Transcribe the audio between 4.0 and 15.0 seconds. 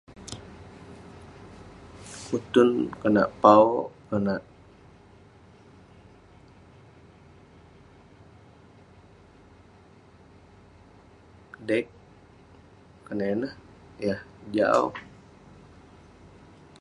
konak deg. Konak ineh yah jau.